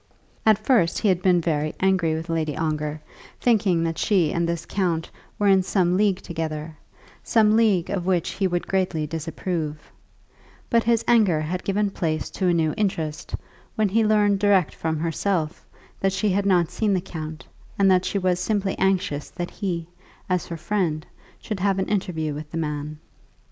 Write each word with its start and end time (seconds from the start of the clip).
At 0.47 0.57
first 0.65 0.97
he 0.97 1.09
had 1.09 1.21
been 1.21 1.41
very 1.41 1.75
angry 1.79 2.15
with 2.15 2.27
Lady 2.27 2.57
Ongar, 2.57 3.01
thinking 3.39 3.83
that 3.83 3.99
she 3.99 4.33
and 4.33 4.49
this 4.49 4.65
count 4.65 5.11
were 5.37 5.47
in 5.47 5.61
some 5.61 5.95
league 5.95 6.23
together, 6.23 6.75
some 7.23 7.55
league 7.55 7.91
of 7.91 8.07
which 8.07 8.31
he 8.31 8.47
would 8.47 8.65
greatly 8.67 9.05
disapprove; 9.05 9.91
but 10.71 10.83
his 10.85 11.05
anger 11.07 11.39
had 11.39 11.63
given 11.63 11.91
place 11.91 12.31
to 12.31 12.47
a 12.47 12.53
new 12.55 12.73
interest 12.77 13.35
when 13.75 13.89
he 13.89 14.03
learned 14.03 14.39
direct 14.39 14.73
from 14.73 14.97
herself 14.97 15.67
that 15.99 16.13
she 16.13 16.29
had 16.31 16.47
not 16.47 16.71
seen 16.71 16.95
the 16.95 16.99
count, 17.01 17.45
and 17.77 17.91
that 17.91 18.03
she 18.03 18.17
was 18.17 18.39
simply 18.39 18.75
anxious 18.79 19.29
that 19.29 19.51
he, 19.51 19.87
as 20.27 20.47
her 20.47 20.57
friend, 20.57 21.05
should 21.39 21.59
have 21.59 21.77
an 21.77 21.87
interview 21.87 22.33
with 22.33 22.49
the 22.49 22.57
man. 22.57 22.97